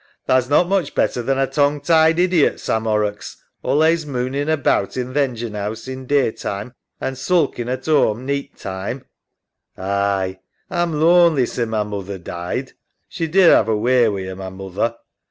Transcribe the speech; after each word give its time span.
Tha's 0.25 0.49
not 0.49 0.67
much 0.67 0.95
better 0.95 1.21
than 1.21 1.37
a 1.37 1.45
tongue 1.45 1.79
tied 1.79 2.17
idiot, 2.17 2.59
Sam 2.59 2.85
Horrocks, 2.85 3.37
allays 3.63 4.03
mooning 4.03 4.49
about 4.49 4.97
in 4.97 5.13
th' 5.13 5.17
engine 5.17 5.53
house 5.53 5.87
in 5.87 6.07
day 6.07 6.31
time 6.31 6.73
an' 6.99 7.13
sulkin' 7.13 7.69
at 7.69 7.87
'ome 7.87 8.25
neeght 8.25 8.57
time. 8.59 9.05
SAM. 9.75 9.85
Aye, 9.85 10.39
A'm 10.71 10.99
lonely 10.99 11.45
sin' 11.45 11.69
ma 11.69 11.83
moother 11.83 12.17
died. 12.17 12.71
She 13.09 13.27
did 13.27 13.51
'ave 13.53 13.71
a 13.71 13.75
way 13.77 14.09
wi' 14.09 14.25
'er, 14.25 14.35
ma 14.35 14.49
moother. 14.49 14.95